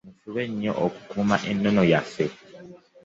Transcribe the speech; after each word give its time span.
Mufube 0.07 0.43
nnyo 0.49 0.71
okukuuma 0.85 1.35
ennono 1.51 1.81
yaffe. 1.91 2.25